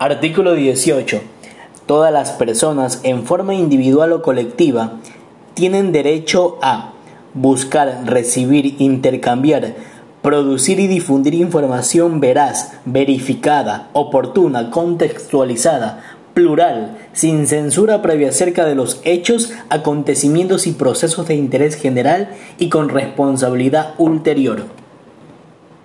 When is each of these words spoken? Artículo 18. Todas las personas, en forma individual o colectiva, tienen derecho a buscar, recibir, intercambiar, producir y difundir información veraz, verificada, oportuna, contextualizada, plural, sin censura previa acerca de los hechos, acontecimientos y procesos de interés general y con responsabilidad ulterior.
Artículo 0.00 0.54
18. 0.54 1.20
Todas 1.86 2.12
las 2.12 2.30
personas, 2.30 3.00
en 3.02 3.24
forma 3.24 3.56
individual 3.56 4.12
o 4.12 4.22
colectiva, 4.22 5.00
tienen 5.54 5.90
derecho 5.90 6.56
a 6.62 6.92
buscar, 7.34 8.02
recibir, 8.04 8.80
intercambiar, 8.80 9.74
producir 10.22 10.78
y 10.78 10.86
difundir 10.86 11.34
información 11.34 12.20
veraz, 12.20 12.74
verificada, 12.84 13.88
oportuna, 13.92 14.70
contextualizada, 14.70 16.04
plural, 16.32 16.96
sin 17.12 17.48
censura 17.48 18.00
previa 18.00 18.28
acerca 18.28 18.66
de 18.66 18.76
los 18.76 19.00
hechos, 19.02 19.52
acontecimientos 19.68 20.68
y 20.68 20.72
procesos 20.74 21.26
de 21.26 21.34
interés 21.34 21.74
general 21.74 22.36
y 22.60 22.68
con 22.68 22.88
responsabilidad 22.88 23.94
ulterior. 23.98 24.77